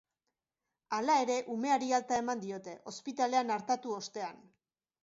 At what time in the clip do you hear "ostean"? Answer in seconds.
4.01-4.43